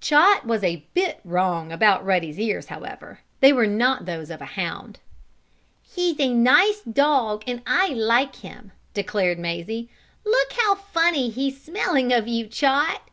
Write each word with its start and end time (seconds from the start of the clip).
Chot 0.00 0.46
was 0.46 0.64
a 0.64 0.86
bit 0.94 1.20
wrong 1.22 1.70
about 1.70 2.02
Ruddy's 2.02 2.40
ears, 2.40 2.68
however. 2.68 3.20
They 3.40 3.52
were 3.52 3.66
not 3.66 4.06
those 4.06 4.30
of 4.30 4.40
a 4.40 4.46
hound. 4.56 5.00
"He's 5.82 6.18
a 6.18 6.32
nice 6.32 6.80
dog, 6.80 7.44
and 7.46 7.60
I 7.66 7.88
like 7.88 8.36
him!" 8.36 8.72
declared 8.94 9.38
Mazie. 9.38 9.90
"Look 10.24 10.54
how 10.54 10.76
funny 10.76 11.28
he's 11.28 11.60
smelling 11.62 12.10
of 12.10 12.26
you, 12.26 12.46
Chot." 12.46 13.10